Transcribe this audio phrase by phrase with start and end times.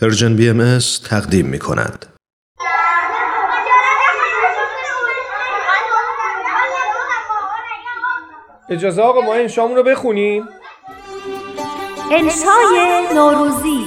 [0.00, 2.06] پرژن بی ام تقدیم می کند.
[8.68, 10.48] اجازه آقا ما انشامون رو بخونیم.
[12.12, 13.86] انشای نوروزی.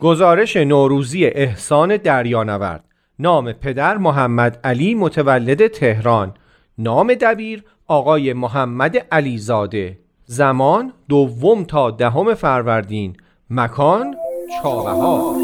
[0.00, 2.84] گزارش نوروزی احسان دریانورد.
[3.18, 6.34] نام پدر محمد علی متولد تهران.
[6.78, 9.98] نام دبیر آقای محمد علیزاده.
[10.24, 13.16] زمان دوم تا دهم فروردین.
[13.50, 14.14] مکان
[14.62, 15.36] چابه ها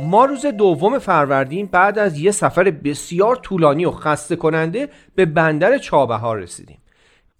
[0.00, 5.78] ما روز دوم فروردین بعد از یه سفر بسیار طولانی و خسته کننده به بندر
[5.78, 6.78] چابه ها رسیدیم.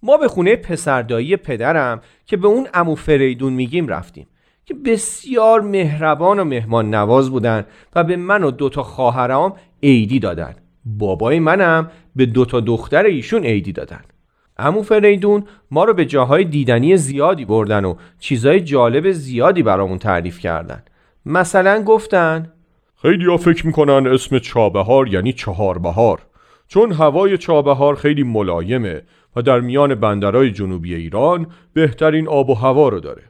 [0.02, 4.26] ما به خونه پسردایی پدرم که به اون امو فریدون میگیم رفتیم.
[4.66, 9.52] که بسیار مهربان و مهمان نواز بودن و به من و دوتا خواهرام
[9.82, 10.54] عیدی دادن.
[10.84, 14.00] بابای منم به دوتا دختر ایشون عیدی دادن.
[14.58, 20.38] امو فریدون ما رو به جاهای دیدنی زیادی بردن و چیزای جالب زیادی برامون تعریف
[20.38, 20.82] کردن.
[21.26, 22.52] مثلا گفتن
[23.02, 26.26] خیلی فکر می‌کنن اسم چابهار یعنی چهار بهار
[26.68, 29.02] چون هوای چابهار خیلی ملایمه
[29.36, 33.22] و در میان بندرهای جنوبی ایران بهترین آب و هوا رو داره.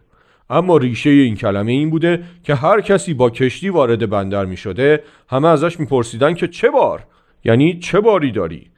[0.50, 5.02] اما ریشه این کلمه این بوده که هر کسی با کشتی وارد بندر می شده
[5.28, 7.06] همه ازش میپرسیدن که چه بار؟
[7.44, 8.70] یعنی چه باری داری؟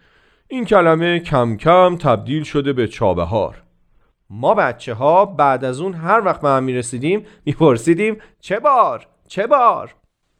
[0.48, 3.62] این کلمه کم کم تبدیل شده به چابهار.
[4.30, 8.61] ما بچه ها بعد از اون هر وقت به هم می رسیدیم می پرسیدیم چه
[8.61, 9.94] بار؟ چه بار؟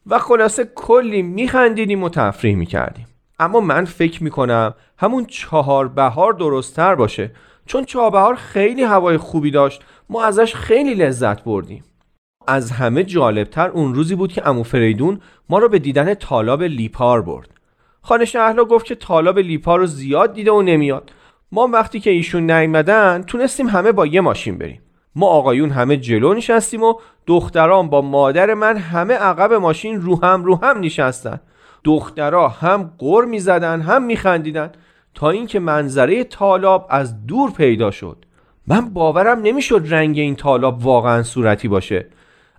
[0.07, 3.07] و خلاصه کلی می خندیدیم و تفریح می کردیم
[3.39, 7.31] اما من فکر می کنم همون چهار بهار درستتر باشه.
[7.69, 11.85] چون چهار خیلی هوای خوبی داشت ما ازش خیلی لذت بردیم.
[12.47, 17.23] از همه جالبتر اون روزی بود که امو فریدون ما رو به دیدن تالاب لیپار
[17.23, 17.49] برد.
[18.03, 21.13] خانه شهلا گفت که تالاب لیپار رو زیاد دیده و نمیاد.
[21.53, 24.83] ما وقتی که ایشون نیومدن تونستیم همه با یه ماشین بریم.
[25.17, 26.95] ما آقایون همه جلو نشستیم و
[27.27, 31.41] دختران با مادر من همه عقب ماشین رو هم رو هم نشستن.
[31.85, 34.73] دخترها هم قر می‌زدن هم میخندیدن.
[35.19, 38.25] تا اینکه منظره تالاب از دور پیدا شد.
[38.67, 42.07] من باورم نمی‌شد رنگ این تالاب واقعا صورتی باشه.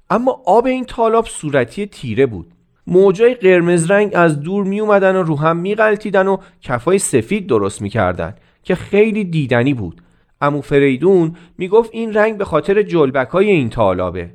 [0.09, 2.51] اما آب این تالاب صورتی تیره بود.
[2.87, 7.47] موجای قرمز رنگ از دور می اومدن و رو هم می غلطیدن و کفای سفید
[7.47, 10.01] درست می کردن که خیلی دیدنی بود.
[10.41, 14.29] امو فریدون می گفت این رنگ به خاطر جلبک های این تالابه.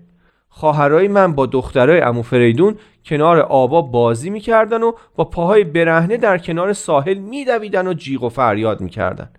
[0.57, 6.39] خواهرای من با دخترای امو فریدون کنار آبا بازی می‌کردن و با پاهای برهنه در
[6.39, 9.31] کنار ساحل میدویدن و جیغ و فریاد می‌کردن.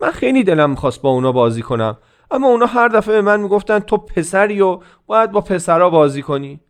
[0.00, 1.96] من خیلی دلم می‌خواست با اونا بازی کنم
[2.30, 6.60] اما اونا هر دفعه به من می‌گفتن تو پسری و باید با پسرا بازی کنی.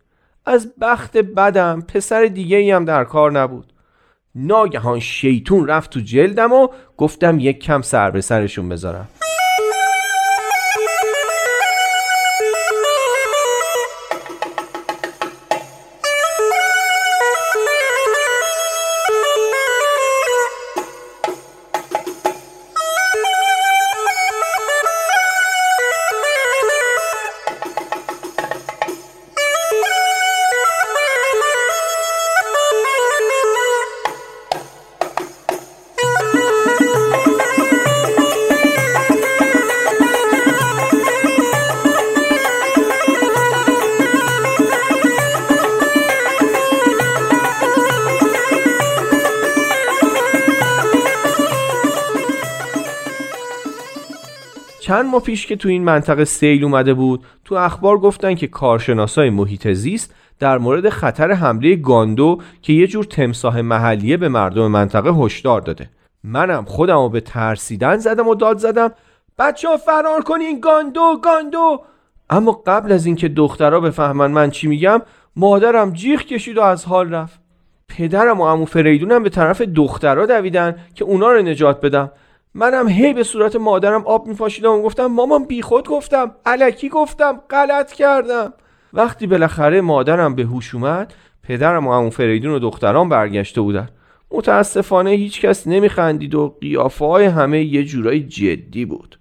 [0.46, 3.72] از بخت بدم پسر دیگه هم در کار نبود.
[4.34, 9.08] ناگهان شیطون رفت تو جلدم و گفتم یک کم سر به سرشون بذارم.
[54.90, 59.30] چند ماه پیش که تو این منطقه سیل اومده بود تو اخبار گفتن که کارشناسای
[59.30, 65.10] محیط زیست در مورد خطر حمله گاندو که یه جور تمساه محلیه به مردم منطقه
[65.10, 65.90] هشدار داده.
[66.24, 68.92] منم خودم رو به ترسیدن زدم و داد زدم
[69.38, 71.80] بچه ها فرار کنین گاندو گاندو!
[72.30, 75.02] اما قبل از اینکه دخترها بفهمن من چی میگم
[75.36, 77.40] مادرم جیغ کشید و از حال رفت.
[77.88, 82.10] پدرم و امو فریدونم به طرف دخترها دویدن که اونا رو نجات بدم
[82.54, 87.92] منم هی به صورت مادرم آب میپاشیدم و گفتم مامان بیخود گفتم علکی گفتم غلط
[87.92, 88.52] کردم.
[88.92, 93.88] وقتی بالاخره مادرم به هوش اومد پدرم و همون فریدون و دختران برگشته بودن.
[94.30, 99.18] متاسفانه هیچکس نمیخندید و قیافه های همه یه جورای جدی بود.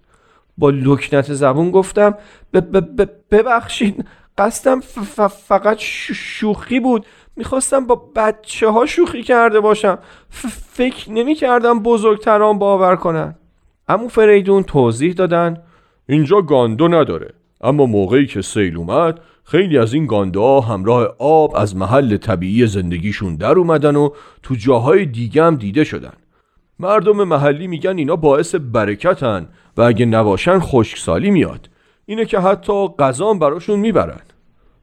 [0.58, 2.14] با لکنت زبون گفتم
[3.30, 4.04] ببخشید
[4.38, 4.80] قصدم
[5.28, 7.06] فقط شوخی بود.
[7.36, 9.98] می‌خواستم با بچه ها شوخی کرده باشم.
[10.72, 13.34] فکر نمی کردم بزرگتران باور کنن.
[13.88, 15.62] امو فریدون توضیح دادن.
[16.08, 17.34] اینجا گاندو نداره.
[17.60, 22.66] اما موقعی که سیل اومد خیلی از این گانده ها همراه آب از محل طبیعی
[22.66, 24.10] زندگیشون در اومدن و
[24.42, 26.12] تو جاهای دیگه هم دیده شدن.
[26.78, 31.70] مردم محلی میگن اینا باعث برکتن و اگه نباشن خشکسالی میاد.
[32.06, 34.20] اینه که حتی غذا براشون می‌برن.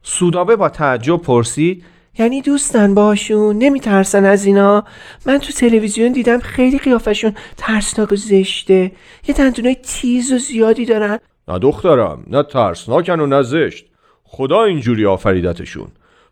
[0.01, 1.83] سودابه با تعجب پرسید
[2.19, 4.84] یعنی دوستن باشون نمیترسن از اینا.
[5.25, 8.92] من تو تلویزیون دیدم خیلی قیافشون ترسناک و زشته.
[9.28, 11.19] یه دندونای تیز و زیادی دارن.
[11.48, 13.86] نه دخترم نه ترسناکن و نه زشت.
[14.24, 15.88] خدا اینجوری آفریدتشون.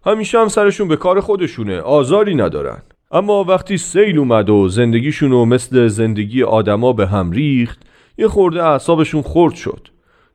[0.05, 2.81] همیشه هم سرشون به کار خودشونه آزاری ندارن.
[3.11, 7.79] اما وقتی سیل اومد و زندگیشون رو مثل زندگی آدما به هم ریخت
[8.17, 9.87] یه خورده اعصابشون خرد شد.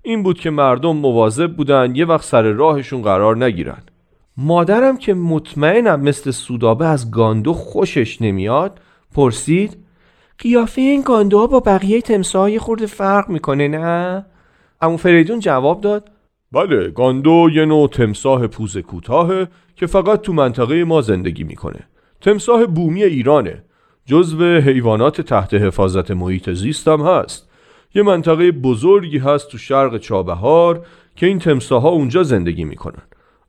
[0.02, 3.82] این بود که مردم مواظب بودن یه وقت سر راهشون قرار نگیرن.
[4.42, 8.80] مادرم که مطمئنم مثل سودابه از گاندو خوشش نمیاد
[9.14, 9.78] پرسید
[10.38, 14.26] قیافه این گاندو با بقیه تمساهای خورده فرق می‌کنه نه؟
[14.80, 16.10] امو فریدون جواب داد
[16.52, 21.80] بله گاندو یه نوع تمساه پوز کوتاهه که فقط تو منطقه ما زندگی می‌کنه.
[22.20, 23.64] تمساه بومی ایرانه.
[24.06, 27.48] جزو حیوانات تحت حفاظت محیط زیست هم هست.
[27.94, 33.02] یه منطقه بزرگی هست تو شرق چابهار که این تمساها اونجا زندگی می‌کنن.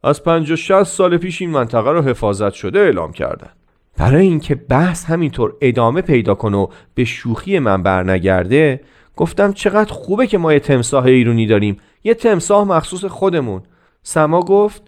[0.04, 3.50] از 50 60 سال پیش این منطقه رو حفاظت شده اعلام کردن.
[3.98, 8.82] برای اینکه بحث همینطور ادامه پیدا کنه و به شوخی من برنگرده
[9.16, 11.78] گفتم چقدر خوبه که ما یه تمساه ایرونی داریم.
[12.04, 13.62] یه تمساه مخصوص خودمون.
[14.04, 14.82] سما گفت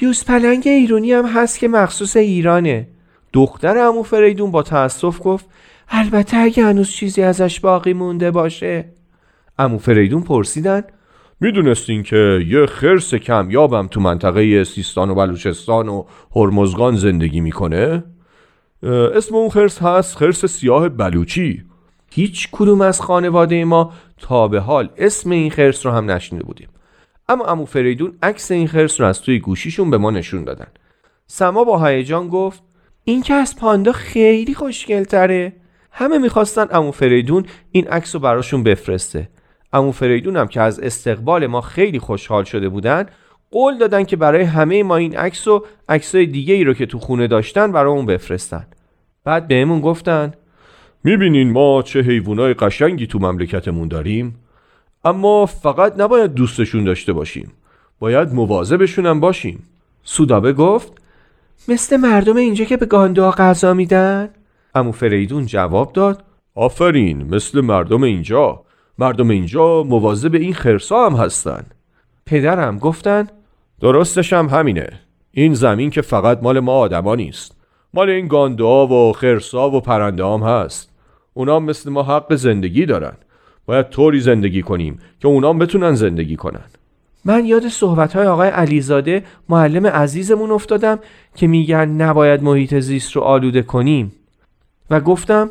[0.00, 2.88] یوز پلنگ ایرونی هم هست که مخصوص ایرانه.
[3.32, 5.46] دختر امو فریدون با تأسف گفت
[5.88, 8.84] البته اگه هنوز چیزی ازش باقی مونده باشه.
[9.58, 10.82] امو فریدون پرسیدن
[11.40, 16.04] می‌دونستین که یه خرس کمیابم تو منطقه سیستان و بلوچستان و
[16.36, 18.04] هرمزگان زندگی می‌کنه؟
[18.82, 21.62] اسم اون خرس هست خرس سیاه بلوچی.
[22.10, 26.68] هیچ کدوم از خانواده ما تا به حال اسم این خرس رو هم نشنیده بودیم.
[27.28, 30.66] اما امو فریدون عکس این خرس رو از توی گوشیشون به ما نشون دادن.
[31.26, 32.62] سما با هیجان گفت
[33.04, 35.52] این که از پاندا خیلی خوشگل تره
[35.92, 39.28] همه می‌خواستن امو فریدون این عکس رو براشون بفرسته.
[39.72, 43.06] امو فریدون هم که از استقبال ما خیلی خوشحال شده بودن
[43.50, 46.98] قول دادن که برای همه ما این عکس و عکسای دیگه ای رو که تو
[46.98, 48.66] خونه داشتن برای اون بفرستن.
[49.24, 50.32] بعد بهمون گفتن
[51.04, 54.38] می‌بینین ما چه حیوانای قشنگی تو مملکتمون داریم
[55.04, 57.52] اما فقط نباید دوستشون داشته باشیم
[57.98, 59.62] باید مواظبشون هم باشیم.
[60.02, 60.92] سودابه گفت
[61.68, 64.28] مثل مردم اینجا که به گاندوها غذا میدن؟
[64.74, 66.24] امو فریدون جواب داد
[66.54, 68.62] آفرین مثل مردم اینجا.
[68.98, 71.64] مردم اینجا مواظب این خرسا هم هستن.
[72.26, 73.26] پدرم گفتن؟
[73.80, 74.88] درستش هم همینه.
[75.32, 77.56] این زمین که فقط مال ما آدما نیست.
[77.94, 80.90] مال این گاندوها و خرسا و پرنده هم هست.
[81.34, 83.12] اونا مثل ما حق زندگی دارن.
[83.66, 86.64] باید طوری زندگی کنیم که اونا بتونن زندگی کنن.
[87.24, 90.98] من یاد صحبت های آقای علیزاده معلم عزیزمون افتادم
[91.36, 94.12] که میگن نباید محیط زیست رو آلوده کنیم.
[94.90, 95.50] و گفتم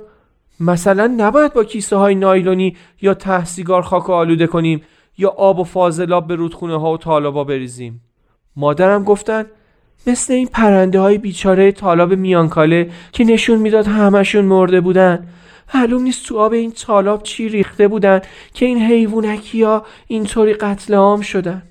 [0.59, 4.81] مثلا نباید با کیسه های نایلونی یا تهسیگار خاک آلوده کنیم
[5.17, 8.01] یا آب و فاضلاب به رودخونه ها و تالابا بریزیم.
[8.55, 9.45] مادرم گفتن
[10.07, 15.27] مثل این پرنده های بیچاره تالاب میانکاله که نشون می‌داد همشون مرده بودن.
[15.75, 18.21] معلوم نیست تو آب این تالاب چی ریخته بودن
[18.53, 21.63] که این حیوانکی ها اینطوری قتل عام شدن.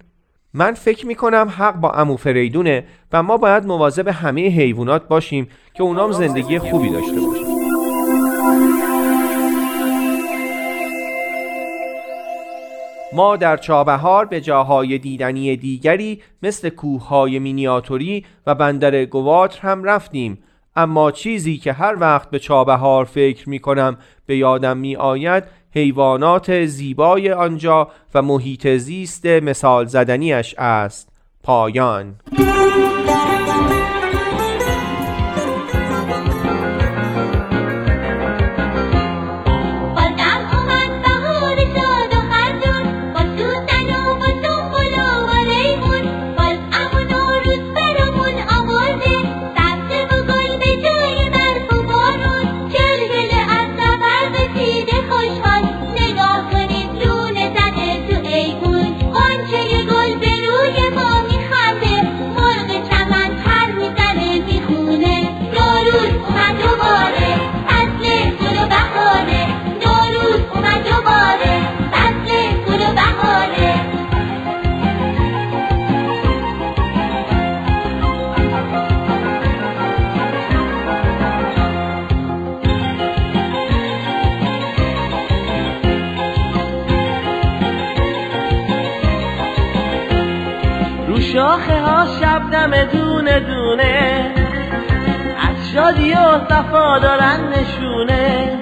[0.55, 5.83] من فکر می‌کنم حق با امو فریدونه و ما باید مواظب همه حیوانات باشیم که
[5.83, 7.36] اونام زندگی خوبی داشته باشن.
[13.16, 20.38] ما در چابهار به جاهای دیدنی دیگری مثل کوههای مینیاتوری و بندر گواتر هم رفتیم.
[20.76, 26.64] اما چیزی که هر وقت به چابهار فکر می کنم به یادم می آید حیوانات
[26.64, 31.08] زیبای آنجا و محیط زیست مثال زدنیش است.
[31.42, 32.14] پایان.
[95.87, 98.61] شادی و صفا دارن نشونه.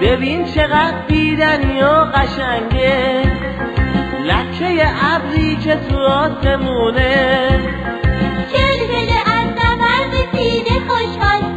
[0.00, 3.22] ببین چقدر دیدنی و قشنگه.
[4.24, 7.48] لکه ابری که تو آسمونه.
[8.52, 8.80] چل
[9.26, 11.49] از سفر رسیده خوشحال